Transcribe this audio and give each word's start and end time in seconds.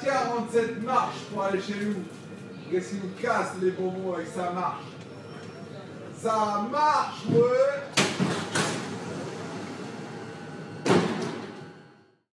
47 0.00 0.82
marches 0.82 1.24
pour 1.32 1.42
aller 1.42 1.60
chez 1.60 1.74
nous. 1.84 2.02
Qu'est-ce 2.70 2.90
qui 2.90 2.96
nous 2.96 3.12
casse 3.20 3.52
les 3.60 3.70
bonbons 3.70 4.14
avec 4.14 4.28
sa 4.28 4.50
marche 4.52 4.84
Ça 6.16 6.66
marche, 6.70 7.26
ouais 7.26 7.92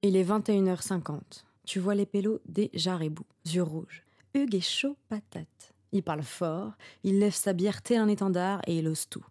Il 0.01 0.15
est 0.15 0.23
21h50. 0.23 1.43
Tu 1.65 1.79
vois 1.79 1.93
les 1.93 2.05
pélos 2.05 2.39
déjà 2.45 2.97
rebous, 2.97 3.27
yeux 3.45 3.63
rouges. 3.63 4.03
Hugues 4.33 4.55
est 4.55 4.61
chaud 4.61 4.95
patate. 5.09 5.73
Il 5.91 6.03
parle 6.03 6.23
fort, 6.23 6.73
il 7.03 7.19
lève 7.19 7.33
sa 7.33 7.53
bière 7.53 7.81
thé 7.81 7.97
un 7.97 8.07
étendard 8.07 8.61
et 8.65 8.77
il 8.77 8.87
ose 8.87 9.09
tout. 9.09 9.25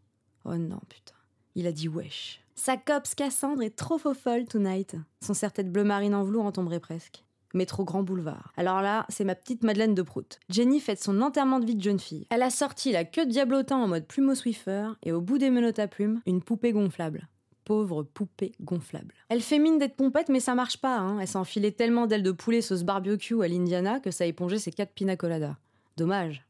Oh 0.45 0.57
non, 0.57 0.81
putain. 0.89 1.15
Il 1.55 1.67
a 1.67 1.73
dit 1.73 1.89
wesh. 1.89 2.41
Sa 2.55 2.77
copse 2.77 3.15
Cassandre 3.15 3.63
est 3.63 3.77
trop 3.77 3.99
faux 3.99 4.15
folle 4.15 4.45
tonight. 4.45 4.97
Son 5.21 5.35
serre-tête 5.35 5.71
bleu 5.73 5.85
marine 5.85 6.15
en 6.15 6.25
velours 6.25 6.45
en 6.45 6.53
tomberait 6.53 6.81
presque. 6.81 7.25
Métro 7.55 7.85
Grand 7.85 8.03
Boulevard. 8.03 8.53
Alors 8.57 8.83
là, 8.83 9.07
c'est 9.09 9.25
ma 9.25 9.35
petite 9.35 9.63
Madeleine 9.63 9.95
de 9.95 10.03
Prout. 10.03 10.39
Jenny 10.49 10.81
fête 10.81 11.03
son 11.03 11.23
enterrement 11.23 11.61
de 11.61 11.67
vie 11.67 11.75
de 11.75 11.83
jeune 11.83 11.99
fille. 11.99 12.27
Elle 12.31 12.43
a 12.43 12.51
sorti 12.51 12.93
la 12.93 13.05
queue 13.05 13.27
de 13.27 13.31
diablotin 13.31 13.77
en 13.77 13.89
mode 13.89 14.07
plumeau 14.07 14.35
Swiffer 14.35 14.91
et 15.03 15.13
au 15.13 15.21
bout 15.21 15.39
des 15.39 15.51
menottes 15.51 15.79
à 15.79 15.89
plumes, 15.89 16.21
une 16.27 16.43
poupée 16.43 16.73
gonflable. 16.73 17.29
Pauvre 17.65 18.03
poupée 18.03 18.53
gonflable. 18.61 19.15
Elle 19.29 19.43
fait 19.43 19.59
mine 19.59 19.79
d'être 19.79 19.97
pompette, 19.97 20.31
mais 20.31 20.41
ça 20.41 20.55
marche 20.55 20.79
pas. 20.79 20.97
Hein. 20.97 21.19
Elle 21.21 21.29
s'est 21.29 21.37
enfilée 21.37 21.73
tellement 21.73 22.07
d'ailes 22.07 22.23
de 22.23 22.33
poulet 22.33 22.63
sauce 22.63 22.83
barbecue 22.83 23.43
à 23.43 23.49
l'Indiana 23.49 24.01
que 24.01 24.11
ça 24.11 24.25
a 24.25 24.27
épongé 24.27 24.59
ses 24.59 24.73
quatre 24.73 24.93
pina 24.93 25.17
coladas. 25.17 25.57
Dommage. 25.97 26.47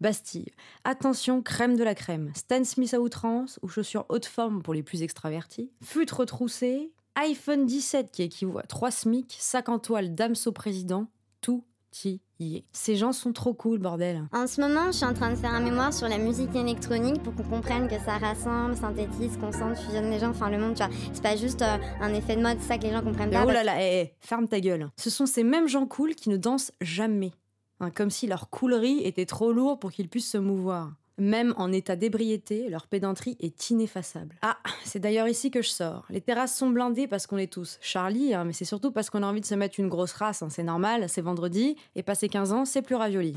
Bastille. 0.00 0.52
Attention, 0.84 1.42
crème 1.42 1.76
de 1.76 1.84
la 1.84 1.94
crème. 1.94 2.30
Stan 2.34 2.62
Smith 2.64 2.94
à 2.94 3.00
outrance 3.00 3.58
ou 3.62 3.68
chaussures 3.68 4.06
haute 4.08 4.26
forme 4.26 4.62
pour 4.62 4.74
les 4.74 4.82
plus 4.82 5.02
extravertis. 5.02 5.70
Futre 5.82 6.20
retroussé. 6.20 6.92
iPhone 7.16 7.66
17 7.66 8.10
qui 8.10 8.22
équivaut 8.22 8.58
à 8.58 8.62
3 8.62 8.90
SMIC. 8.90 9.36
Sac 9.38 9.68
en 9.68 9.78
toile 9.78 10.14
Damso 10.14 10.52
président. 10.52 11.06
Tout 11.40 11.64
y 12.04 12.56
est. 12.56 12.64
Ces 12.72 12.96
gens 12.96 13.12
sont 13.12 13.32
trop 13.32 13.54
cool, 13.54 13.78
bordel. 13.78 14.22
En 14.32 14.46
ce 14.46 14.60
moment, 14.60 14.86
je 14.86 14.98
suis 14.98 15.04
en 15.04 15.14
train 15.14 15.30
de 15.30 15.36
faire 15.36 15.52
un 15.52 15.60
mémoire 15.60 15.92
sur 15.92 16.08
la 16.08 16.18
musique 16.18 16.54
électronique 16.54 17.22
pour 17.22 17.34
qu'on 17.34 17.42
comprenne 17.42 17.88
que 17.88 17.98
ça 17.98 18.18
rassemble, 18.18 18.76
synthétise, 18.76 19.36
concentre, 19.38 19.80
fusionne 19.80 20.10
les 20.10 20.18
gens, 20.18 20.30
enfin 20.30 20.50
le 20.50 20.58
monde, 20.58 20.74
tu 20.74 20.84
vois. 20.84 20.92
C'est 21.12 21.22
pas 21.22 21.36
juste 21.36 21.62
euh, 21.62 21.76
un 22.00 22.14
effet 22.14 22.36
de 22.36 22.42
mode, 22.42 22.58
c'est 22.60 22.68
ça 22.68 22.78
que 22.78 22.84
les 22.84 22.92
gens 22.92 23.02
comprennent 23.02 23.30
pas. 23.30 23.44
oh 23.44 23.50
là 23.50 23.64
là, 23.64 23.82
hé, 23.82 24.00
hé, 24.00 24.14
ferme 24.20 24.46
ta 24.46 24.60
gueule. 24.60 24.88
Ce 24.96 25.10
sont 25.10 25.26
ces 25.26 25.44
mêmes 25.44 25.68
gens 25.68 25.86
cool 25.86 26.14
qui 26.14 26.28
ne 26.30 26.36
dansent 26.36 26.72
jamais. 26.80 27.32
Hein, 27.80 27.90
comme 27.90 28.10
si 28.10 28.26
leur 28.26 28.50
coulerie 28.50 29.00
était 29.04 29.26
trop 29.26 29.52
lourde 29.52 29.80
pour 29.80 29.92
qu'ils 29.92 30.08
puissent 30.08 30.30
se 30.30 30.38
mouvoir. 30.38 30.92
Même 31.18 31.52
en 31.56 31.72
état 31.72 31.96
d'ébriété, 31.96 32.68
leur 32.68 32.86
pédanterie 32.86 33.36
est 33.40 33.70
ineffaçable. 33.70 34.36
Ah, 34.42 34.56
c'est 34.84 35.00
d'ailleurs 35.00 35.26
ici 35.26 35.50
que 35.50 35.62
je 35.62 35.68
sors. 35.68 36.06
Les 36.10 36.20
terrasses 36.20 36.56
sont 36.56 36.70
blindées 36.70 37.08
parce 37.08 37.26
qu'on 37.26 37.38
est 37.38 37.52
tous. 37.52 37.78
Charlie, 37.80 38.34
hein, 38.34 38.44
mais 38.44 38.52
c'est 38.52 38.64
surtout 38.64 38.92
parce 38.92 39.10
qu'on 39.10 39.24
a 39.24 39.26
envie 39.26 39.40
de 39.40 39.46
se 39.46 39.56
mettre 39.56 39.80
une 39.80 39.88
grosse 39.88 40.12
race. 40.12 40.42
Hein. 40.42 40.48
C'est 40.48 40.62
normal, 40.62 41.08
c'est 41.08 41.20
vendredi, 41.20 41.76
et 41.96 42.04
passé 42.04 42.28
15 42.28 42.52
ans, 42.52 42.64
c'est 42.64 42.82
plus 42.82 42.94
ravioli. 42.94 43.36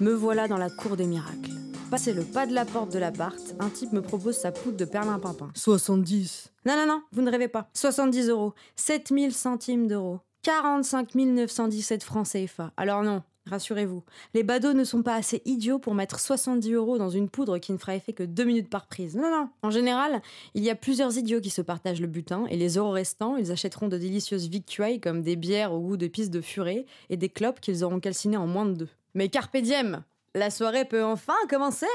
Me 0.00 0.14
voilà 0.14 0.48
dans 0.48 0.56
la 0.56 0.70
cour 0.70 0.96
des 0.96 1.06
miracles. 1.06 1.50
Passé 1.90 2.14
le 2.14 2.22
pas 2.22 2.46
de 2.46 2.54
la 2.54 2.64
porte 2.64 2.92
de 2.92 2.98
l'appart, 2.98 3.38
un 3.58 3.68
type 3.68 3.92
me 3.92 4.00
propose 4.00 4.36
sa 4.38 4.52
poudre 4.52 4.78
de 4.78 4.84
perlimpinpin. 4.86 5.50
70. 5.54 6.50
Non, 6.64 6.76
non, 6.76 6.86
non, 6.86 7.02
vous 7.12 7.20
ne 7.20 7.30
rêvez 7.30 7.48
pas. 7.48 7.68
70 7.74 8.28
euros. 8.28 8.54
7000 8.76 9.34
centimes 9.34 9.86
d'euros. 9.86 10.20
45 10.42 11.14
917 11.14 12.02
francs 12.02 12.26
CFA. 12.26 12.72
Alors 12.76 13.02
non, 13.02 13.22
rassurez-vous, 13.46 14.02
les 14.32 14.42
badauds 14.42 14.72
ne 14.72 14.84
sont 14.84 15.02
pas 15.02 15.14
assez 15.14 15.42
idiots 15.44 15.78
pour 15.78 15.94
mettre 15.94 16.18
70 16.18 16.72
euros 16.72 16.98
dans 16.98 17.10
une 17.10 17.28
poudre 17.28 17.58
qui 17.58 17.72
ne 17.72 17.78
fera 17.78 17.94
effet 17.94 18.12
que 18.12 18.22
2 18.22 18.44
minutes 18.44 18.70
par 18.70 18.86
prise. 18.86 19.16
Non, 19.16 19.30
non. 19.30 19.48
En 19.62 19.70
général, 19.70 20.22
il 20.54 20.64
y 20.64 20.70
a 20.70 20.74
plusieurs 20.74 21.18
idiots 21.18 21.40
qui 21.40 21.50
se 21.50 21.62
partagent 21.62 22.00
le 22.00 22.06
butin 22.06 22.46
et 22.48 22.56
les 22.56 22.76
euros 22.76 22.90
restants, 22.90 23.36
ils 23.36 23.52
achèteront 23.52 23.88
de 23.88 23.98
délicieuses 23.98 24.48
victuailles 24.48 25.00
comme 25.00 25.22
des 25.22 25.36
bières 25.36 25.72
au 25.72 25.80
goût 25.80 25.96
de 25.96 26.06
pisse 26.06 26.30
de 26.30 26.40
furet 26.40 26.86
et 27.10 27.16
des 27.16 27.28
clopes 27.28 27.60
qu'ils 27.60 27.84
auront 27.84 28.00
calcinées 28.00 28.36
en 28.38 28.46
moins 28.46 28.66
de 28.66 28.74
deux. 28.74 28.88
Mais 29.14 29.28
carpe 29.28 29.56
diem 29.56 30.02
la 30.34 30.50
soirée 30.50 30.84
peut 30.84 31.02
enfin 31.02 31.34
commencer 31.48 31.86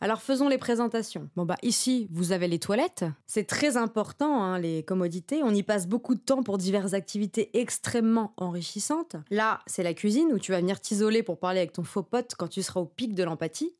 Alors 0.00 0.22
faisons 0.22 0.48
les 0.48 0.58
présentations. 0.58 1.28
Bon 1.34 1.44
bah 1.44 1.56
ici, 1.62 2.06
vous 2.12 2.30
avez 2.30 2.46
les 2.46 2.60
toilettes. 2.60 3.04
C'est 3.26 3.48
très 3.48 3.76
important, 3.76 4.42
hein, 4.44 4.60
les 4.60 4.84
commodités. 4.84 5.42
On 5.42 5.50
y 5.50 5.64
passe 5.64 5.88
beaucoup 5.88 6.14
de 6.14 6.20
temps 6.20 6.44
pour 6.44 6.56
diverses 6.56 6.94
activités 6.94 7.50
extrêmement 7.58 8.32
enrichissantes. 8.36 9.16
Là, 9.30 9.58
c'est 9.66 9.82
la 9.82 9.94
cuisine 9.94 10.28
où 10.32 10.38
tu 10.38 10.52
vas 10.52 10.60
venir 10.60 10.80
t'isoler 10.80 11.24
pour 11.24 11.40
parler 11.40 11.58
avec 11.58 11.72
ton 11.72 11.82
faux 11.82 12.04
pote 12.04 12.34
quand 12.38 12.46
tu 12.46 12.62
seras 12.62 12.80
au 12.80 12.86
pic 12.86 13.14
de 13.14 13.24
l'empathie 13.24 13.74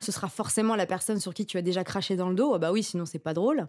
ce 0.00 0.12
sera 0.12 0.28
forcément 0.28 0.76
la 0.76 0.86
personne 0.86 1.18
sur 1.18 1.34
qui 1.34 1.46
tu 1.46 1.58
as 1.58 1.62
déjà 1.62 1.84
craché 1.84 2.16
dans 2.16 2.28
le 2.28 2.34
dos. 2.34 2.54
Ah 2.54 2.58
bah 2.58 2.72
oui, 2.72 2.82
sinon 2.82 3.04
c'est 3.04 3.18
pas 3.18 3.34
drôle. 3.34 3.66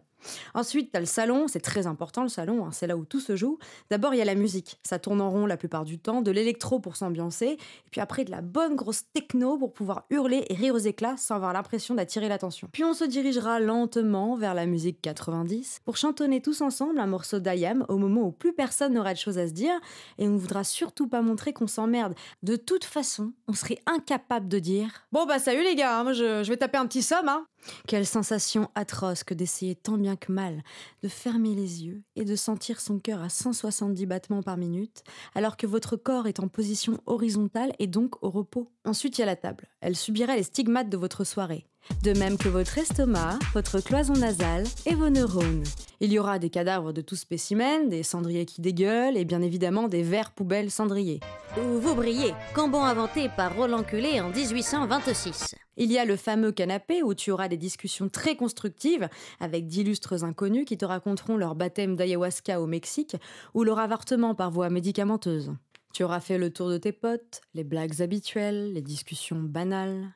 Ensuite, 0.53 0.91
t'as 0.91 0.99
le 0.99 1.05
salon, 1.05 1.47
c'est 1.47 1.61
très 1.61 1.87
important 1.87 2.23
le 2.23 2.29
salon, 2.29 2.65
hein, 2.65 2.71
c'est 2.71 2.87
là 2.87 2.97
où 2.97 3.05
tout 3.05 3.19
se 3.19 3.35
joue. 3.35 3.57
D'abord, 3.89 4.13
il 4.13 4.17
y 4.17 4.21
a 4.21 4.25
la 4.25 4.35
musique, 4.35 4.77
ça 4.83 4.99
tourne 4.99 5.21
en 5.21 5.29
rond 5.29 5.45
la 5.45 5.57
plupart 5.57 5.85
du 5.85 5.97
temps, 5.97 6.21
de 6.21 6.31
l'électro 6.31 6.79
pour 6.79 6.97
s'ambiancer, 6.97 7.45
et 7.45 7.89
puis 7.89 8.01
après 8.01 8.25
de 8.25 8.31
la 8.31 8.41
bonne 8.41 8.75
grosse 8.75 9.03
techno 9.13 9.57
pour 9.57 9.73
pouvoir 9.73 10.05
hurler 10.09 10.45
et 10.49 10.53
rire 10.53 10.75
aux 10.75 10.79
éclats 10.79 11.15
sans 11.17 11.35
avoir 11.35 11.53
l'impression 11.53 11.88
d'attirer 11.95 12.27
l'attention. 12.29 12.69
Puis 12.71 12.83
on 12.83 12.93
se 12.93 13.03
dirigera 13.03 13.59
lentement 13.59 14.35
vers 14.35 14.53
la 14.53 14.65
musique 14.65 15.01
90 15.01 15.81
pour 15.85 15.97
chantonner 15.97 16.41
tous 16.41 16.61
ensemble 16.61 16.99
un 16.99 17.07
morceau 17.07 17.39
d'Ayam 17.39 17.85
au 17.89 17.97
moment 17.97 18.27
où 18.27 18.31
plus 18.31 18.53
personne 18.53 18.93
n'aura 18.93 19.13
de 19.13 19.19
choses 19.19 19.37
à 19.37 19.47
se 19.47 19.53
dire, 19.53 19.73
et 20.17 20.27
on 20.27 20.31
ne 20.31 20.37
voudra 20.37 20.63
surtout 20.63 21.07
pas 21.07 21.21
montrer 21.21 21.53
qu'on 21.53 21.67
s'emmerde. 21.67 22.13
De 22.43 22.55
toute 22.55 22.85
façon, 22.85 23.33
on 23.47 23.53
serait 23.53 23.79
incapable 23.85 24.47
de 24.47 24.59
dire 24.59 25.05
Bon 25.11 25.25
bah 25.25 25.39
salut 25.39 25.63
les 25.63 25.75
gars, 25.75 25.99
hein, 25.99 26.13
je, 26.13 26.47
vais 26.47 26.57
taper 26.57 26.77
un 26.77 26.87
petit 26.87 27.03
somme. 27.03 27.29
Hein. 27.29 27.45
Quelle 27.87 28.05
sensation 28.05 28.69
atroce 28.75 29.23
que 29.23 29.33
d'essayer 29.33 29.75
tant 29.75 29.97
bien 29.97 30.15
que 30.15 30.31
mal 30.31 30.63
de 31.03 31.07
fermer 31.07 31.55
les 31.55 31.83
yeux 31.85 32.03
et 32.15 32.25
de 32.25 32.35
sentir 32.35 32.79
son 32.79 32.99
cœur 32.99 33.21
à 33.21 33.29
170 33.29 34.05
battements 34.05 34.43
par 34.43 34.57
minute, 34.57 35.03
alors 35.35 35.57
que 35.57 35.67
votre 35.67 35.95
corps 35.95 36.27
est 36.27 36.39
en 36.39 36.47
position 36.47 36.99
horizontale 37.05 37.73
et 37.79 37.87
donc 37.87 38.23
au 38.23 38.29
repos. 38.29 38.71
Ensuite, 38.85 39.17
il 39.17 39.21
y 39.21 39.23
a 39.23 39.27
la 39.27 39.35
table. 39.35 39.67
Elle 39.81 39.95
subirait 39.95 40.37
les 40.37 40.43
stigmates 40.43 40.89
de 40.89 40.97
votre 40.97 41.23
soirée 41.23 41.65
de 42.03 42.13
même 42.13 42.37
que 42.37 42.49
votre 42.49 42.77
estomac, 42.77 43.39
votre 43.53 43.81
cloison 43.81 44.13
nasale 44.13 44.63
et 44.85 44.95
vos 44.95 45.09
neurones. 45.09 45.63
Il 45.99 46.13
y 46.13 46.19
aura 46.19 46.39
des 46.39 46.49
cadavres 46.49 46.93
de 46.93 47.01
tout 47.01 47.15
spécimen, 47.15 47.89
des 47.89 48.03
cendriers 48.03 48.45
qui 48.45 48.61
dégueulent 48.61 49.17
et 49.17 49.25
bien 49.25 49.41
évidemment 49.41 49.87
des 49.87 50.01
verres 50.01 50.31
poubelles 50.31 50.71
cendriers. 50.71 51.19
Ou 51.57 51.79
vous 51.79 51.95
brillez, 51.95 52.33
cambon 52.53 52.83
inventé 52.83 53.27
par 53.35 53.55
Roland 53.55 53.83
Quelet 53.83 54.21
en 54.21 54.29
1826. 54.29 55.55
Il 55.75 55.91
y 55.91 55.97
a 55.97 56.05
le 56.05 56.15
fameux 56.15 56.51
canapé 56.51 57.03
où 57.03 57.13
tu 57.13 57.31
auras 57.31 57.47
des 57.47 57.57
discussions 57.57 58.09
très 58.09 58.35
constructives 58.35 59.09
avec 59.39 59.67
d'illustres 59.67 60.23
inconnus 60.23 60.65
qui 60.65 60.77
te 60.77 60.85
raconteront 60.85 61.37
leur 61.37 61.55
baptême 61.55 61.95
d'ayahuasca 61.95 62.61
au 62.61 62.67
Mexique 62.67 63.17
ou 63.53 63.63
leur 63.63 63.79
avortement 63.79 64.35
par 64.35 64.51
voie 64.51 64.69
médicamenteuse. 64.69 65.53
Tu 65.93 66.03
auras 66.03 66.19
fait 66.19 66.37
le 66.37 66.51
tour 66.51 66.69
de 66.69 66.77
tes 66.77 66.91
potes, 66.91 67.41
les 67.55 67.63
blagues 67.63 68.01
habituelles, 68.01 68.73
les 68.73 68.81
discussions 68.81 69.39
banales. 69.39 70.11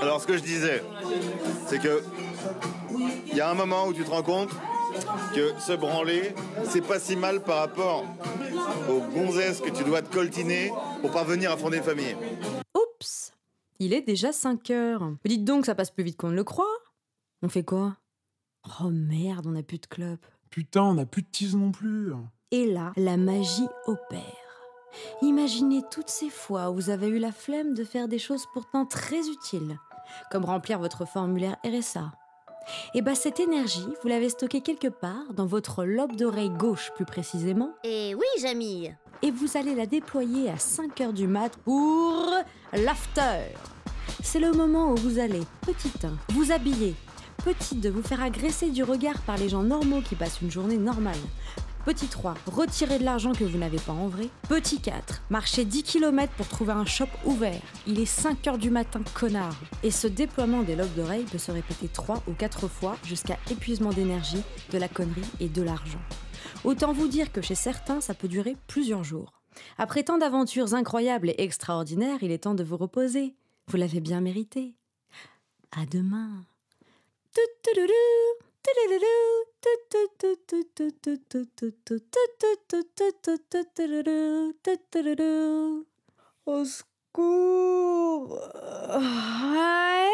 Alors 0.00 0.20
ce 0.20 0.26
que 0.26 0.36
je 0.36 0.42
disais, 0.42 0.82
c'est 1.66 1.80
que 1.80 2.02
il 3.26 3.36
y 3.36 3.40
a 3.40 3.50
un 3.50 3.54
moment 3.54 3.86
où 3.86 3.94
tu 3.94 4.04
te 4.04 4.10
rends 4.10 4.22
compte 4.22 4.50
que 5.34 5.58
se 5.58 5.72
branler, 5.72 6.34
c'est 6.64 6.80
pas 6.80 6.98
si 6.98 7.16
mal 7.16 7.42
par 7.42 7.58
rapport 7.58 8.04
aux 8.88 9.00
gonzesses 9.00 9.60
que 9.60 9.70
tu 9.70 9.84
dois 9.84 10.02
te 10.02 10.12
coltiner 10.12 10.72
pour 11.00 11.10
parvenir 11.10 11.50
à 11.50 11.56
fonder 11.56 11.78
une 11.78 11.82
famille. 11.82 12.16
Oups 12.74 13.32
Il 13.78 13.92
est 13.92 14.02
déjà 14.02 14.32
5 14.32 14.70
heures. 14.70 15.02
Mais 15.24 15.28
dites 15.28 15.44
donc, 15.44 15.66
ça 15.66 15.74
passe 15.74 15.90
plus 15.90 16.04
vite 16.04 16.16
qu'on 16.16 16.30
ne 16.30 16.36
le 16.36 16.44
croit. 16.44 16.64
On 17.42 17.48
fait 17.48 17.64
quoi? 17.64 17.96
Oh 18.80 18.90
merde, 18.90 19.46
on 19.46 19.50
n'a 19.52 19.62
plus 19.62 19.78
de 19.78 19.86
club. 19.86 20.18
Putain, 20.50 20.82
on 20.82 20.94
n'a 20.94 21.06
plus 21.06 21.22
de 21.22 21.28
tease 21.30 21.54
non 21.54 21.72
plus. 21.72 22.12
Et 22.50 22.66
là, 22.66 22.92
la 22.96 23.16
magie 23.16 23.68
opère. 23.86 24.45
Imaginez 25.22 25.82
toutes 25.90 26.08
ces 26.08 26.30
fois 26.30 26.70
où 26.70 26.74
vous 26.74 26.90
avez 26.90 27.08
eu 27.08 27.18
la 27.18 27.32
flemme 27.32 27.74
de 27.74 27.84
faire 27.84 28.08
des 28.08 28.18
choses 28.18 28.46
pourtant 28.52 28.86
très 28.86 29.28
utiles, 29.28 29.78
comme 30.30 30.44
remplir 30.44 30.78
votre 30.78 31.06
formulaire 31.06 31.56
RSA. 31.64 32.12
Et 32.94 33.02
bah 33.02 33.14
cette 33.14 33.40
énergie, 33.40 33.86
vous 34.02 34.08
l'avez 34.08 34.28
stockée 34.28 34.60
quelque 34.60 34.88
part, 34.88 35.32
dans 35.34 35.46
votre 35.46 35.84
lobe 35.84 36.16
d'oreille 36.16 36.50
gauche 36.50 36.90
plus 36.94 37.04
précisément. 37.04 37.70
Et 37.84 38.14
oui, 38.14 38.26
Jamie 38.40 38.90
Et 39.22 39.30
vous 39.30 39.56
allez 39.56 39.74
la 39.74 39.86
déployer 39.86 40.50
à 40.50 40.58
5 40.58 41.00
heures 41.00 41.12
du 41.12 41.26
mat 41.26 41.56
pour 41.64 42.34
l'after. 42.72 43.54
C'est 44.22 44.40
le 44.40 44.52
moment 44.52 44.90
où 44.92 44.96
vous 44.96 45.18
allez, 45.18 45.42
petit 45.62 45.92
1, 46.02 46.32
vous 46.32 46.50
habiller, 46.50 46.94
petit 47.44 47.76
2, 47.76 47.90
vous 47.90 48.02
faire 48.02 48.22
agresser 48.22 48.70
du 48.70 48.82
regard 48.82 49.20
par 49.22 49.36
les 49.36 49.48
gens 49.48 49.62
normaux 49.62 50.00
qui 50.00 50.16
passent 50.16 50.40
une 50.40 50.50
journée 50.50 50.78
normale. 50.78 51.14
Petit 51.86 52.08
3, 52.08 52.34
retirez 52.46 52.98
de 52.98 53.04
l'argent 53.04 53.32
que 53.32 53.44
vous 53.44 53.58
n'avez 53.58 53.78
pas 53.78 53.92
en 53.92 54.08
vrai. 54.08 54.28
Petit 54.48 54.80
4, 54.80 55.22
marchez 55.30 55.64
10 55.64 55.84
km 55.84 56.32
pour 56.32 56.48
trouver 56.48 56.72
un 56.72 56.84
shop 56.84 57.06
ouvert. 57.24 57.62
Il 57.86 58.00
est 58.00 58.06
5 58.06 58.44
heures 58.48 58.58
du 58.58 58.70
matin, 58.70 59.02
connard. 59.14 59.54
Et 59.84 59.92
ce 59.92 60.08
déploiement 60.08 60.64
des 60.64 60.74
lobes 60.74 60.92
d'oreilles 60.96 61.26
peut 61.30 61.38
se 61.38 61.52
répéter 61.52 61.86
3 61.86 62.24
ou 62.26 62.32
4 62.32 62.66
fois 62.66 62.96
jusqu'à 63.04 63.38
épuisement 63.52 63.90
d'énergie, 63.90 64.42
de 64.72 64.78
la 64.78 64.88
connerie 64.88 65.30
et 65.38 65.48
de 65.48 65.62
l'argent. 65.62 66.00
Autant 66.64 66.92
vous 66.92 67.06
dire 67.06 67.30
que 67.30 67.40
chez 67.40 67.54
certains, 67.54 68.00
ça 68.00 68.14
peut 68.14 68.26
durer 68.26 68.56
plusieurs 68.66 69.04
jours. 69.04 69.40
Après 69.78 70.02
tant 70.02 70.18
d'aventures 70.18 70.74
incroyables 70.74 71.30
et 71.30 71.44
extraordinaires, 71.44 72.18
il 72.20 72.32
est 72.32 72.42
temps 72.42 72.56
de 72.56 72.64
vous 72.64 72.76
reposer. 72.76 73.36
Vous 73.68 73.76
l'avez 73.76 74.00
bien 74.00 74.20
mérité. 74.20 74.74
À 75.70 75.86
demain. 75.86 76.32
Au 86.46 86.64
secours 86.64 88.38
Ah, 88.90 90.08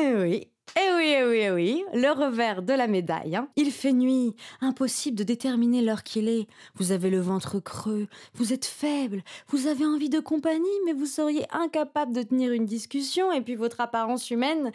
eh 0.00 0.14
oui 0.14 0.46
eh 0.76 0.94
oui, 0.94 1.14
eh 1.16 1.24
oui, 1.24 1.38
eh 1.40 1.50
oui, 1.50 1.84
le 1.94 2.12
revers 2.12 2.62
de 2.62 2.72
la 2.72 2.86
médaille. 2.86 3.34
hein. 3.34 3.48
Il 3.56 3.72
fait 3.72 3.92
nuit, 3.92 4.36
impossible 4.60 5.18
de 5.18 5.24
déterminer 5.24 5.82
l'heure 5.82 6.04
qu'il 6.04 6.28
est. 6.28 6.46
Vous 6.76 6.92
avez 6.92 7.10
le 7.10 7.18
ventre 7.18 7.58
creux, 7.58 8.06
vous 8.34 8.52
êtes 8.52 8.66
faible, 8.66 9.22
vous 9.48 9.66
avez 9.66 9.84
envie 9.84 10.08
de 10.08 10.20
compagnie, 10.20 10.68
mais 10.86 10.92
vous 10.92 11.06
seriez 11.06 11.44
incapable 11.50 12.12
de 12.12 12.22
tenir 12.22 12.52
une 12.52 12.66
discussion, 12.66 13.32
et 13.32 13.40
puis 13.40 13.56
votre 13.56 13.80
apparence 13.80 14.30
humaine 14.30 14.70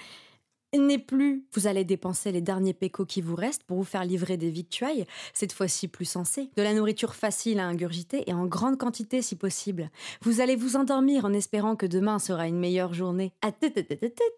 n'est 0.78 1.00
plus. 1.00 1.46
Vous 1.54 1.68
allez 1.68 1.84
dépenser 1.84 2.32
les 2.32 2.42
derniers 2.42 2.74
pécos 2.74 3.06
qui 3.06 3.22
vous 3.22 3.36
restent 3.36 3.64
pour 3.64 3.78
vous 3.78 3.84
faire 3.84 4.06
livrer 4.06 4.38
des 4.38 4.50
victuailles, 4.50 5.06
cette 5.34 5.54
fois-ci 5.54 5.88
plus 5.88 6.06
sensées, 6.06 6.50
de 6.56 6.62
la 6.64 6.74
nourriture 6.74 7.16
facile 7.16 7.60
à 7.60 7.68
ingurgiter 7.68 8.30
et 8.30 8.34
en 8.34 8.46
grande 8.46 8.78
quantité 8.78 9.22
si 9.22 9.36
possible. 9.36 9.90
Vous 10.22 10.42
allez 10.42 10.56
vous 10.56 10.76
endormir 10.76 11.26
en 11.26 11.34
espérant 11.34 11.76
que 11.76 11.86
demain 11.86 12.20
sera 12.20 12.48
une 12.48 12.60
meilleure 12.60 12.94
journée. 12.94 13.34
Ah. 13.42 13.52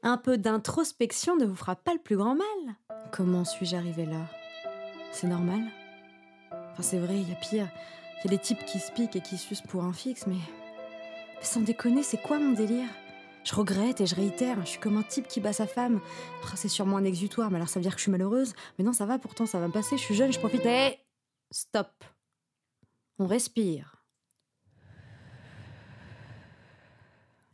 Un 0.04 0.18
peu 0.18 0.38
d'introspection 0.38 1.36
ne 1.38 1.46
vous 1.46 1.56
fera 1.56 1.76
pas 1.76 1.94
le 1.94 2.00
plus 2.00 2.18
grand 2.18 2.36
mal. 2.36 2.76
Comment 3.12 3.46
suis-je 3.46 3.76
arrivé 3.76 4.06
là? 4.06 4.28
C'est 5.12 5.28
normal? 5.28 5.62
Enfin, 6.52 6.84
c'est 6.84 7.00
vrai, 7.00 7.16
il 7.20 7.30
y 7.30 7.32
a 7.32 7.36
pire. 7.36 7.68
Il 8.24 8.32
y 8.32 8.34
a 8.34 8.38
des 8.38 8.42
types 8.42 8.66
qui 8.66 8.80
se 8.80 8.92
piquent 8.92 9.16
et 9.16 9.22
qui 9.22 9.38
sucent 9.38 9.64
pour 9.68 9.84
un 9.84 9.94
fixe. 9.94 10.28
Mais 10.28 10.36
sans 11.42 11.62
déconner, 11.62 12.04
c'est 12.04 12.22
quoi 12.22 12.40
mon 12.40 12.54
délire? 12.54 12.88
Je 13.48 13.56
regrette 13.56 14.02
et 14.02 14.06
je 14.06 14.14
réitère, 14.14 14.60
je 14.66 14.72
suis 14.72 14.80
comme 14.80 14.98
un 14.98 15.04
type 15.04 15.26
qui 15.26 15.40
bat 15.40 15.54
sa 15.54 15.68
femme. 15.68 16.02
Ah, 16.44 16.56
c'est 16.56 16.68
sûrement 16.68 16.98
un 16.98 17.06
exutoire, 17.06 17.50
mais 17.50 17.56
alors 17.56 17.70
ça 17.70 17.80
veut 17.80 17.84
dire 17.84 17.94
que 17.94 18.00
je 18.00 18.04
suis 18.04 18.12
malheureuse. 18.12 18.54
Mais 18.78 18.84
non, 18.84 18.92
ça 18.92 19.06
va, 19.06 19.18
pourtant 19.20 19.46
ça 19.46 19.58
va 19.58 19.68
me 19.68 19.72
passer, 19.72 19.98
je 19.98 20.02
suis 20.02 20.16
jeune, 20.16 20.34
je 20.34 20.40
profite. 20.40 20.66
Hé 20.66 21.00
Stop 21.50 22.04
On 23.20 23.26
respire. 23.26 24.04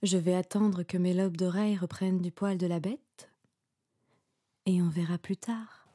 Je 0.01 0.17
vais 0.17 0.33
attendre 0.33 0.81
que 0.81 0.97
mes 0.97 1.13
lobes 1.13 1.37
d'oreilles 1.37 1.77
reprennent 1.77 2.21
du 2.21 2.31
poil 2.31 2.57
de 2.57 2.65
la 2.65 2.79
bête. 2.79 3.29
Et 4.65 4.81
on 4.81 4.89
verra 4.89 5.19
plus 5.19 5.37
tard. 5.37 5.85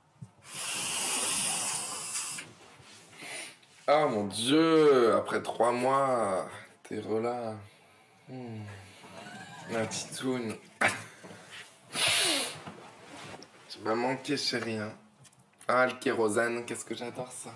Ah 3.89 4.07
mon 4.07 4.29
dieu, 4.29 5.13
après 5.15 5.43
trois 5.43 5.73
mois, 5.73 6.49
t'es 6.85 7.01
relâ. 7.01 7.57
Hmm. 8.29 8.63
Ma 9.71 9.87
titoune. 9.87 10.55
Tu 13.69 13.79
m'as 13.85 13.95
manqué, 13.95 14.37
chérie. 14.37 14.79
hein. 14.79 14.93
Ah, 15.67 15.87
le 15.87 15.93
kérosène, 16.01 16.65
qu'est-ce 16.65 16.85
que 16.85 16.95
j'adore 16.95 17.31
ça. 17.33 17.51